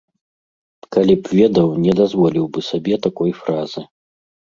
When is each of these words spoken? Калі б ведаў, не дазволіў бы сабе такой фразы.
Калі 0.97 1.13
б 1.19 1.23
ведаў, 1.41 1.67
не 1.85 1.93
дазволіў 2.01 2.45
бы 2.55 2.59
сабе 2.71 3.01
такой 3.09 3.31
фразы. 3.45 3.81